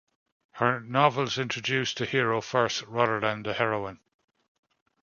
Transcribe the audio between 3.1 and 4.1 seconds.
than the heroine.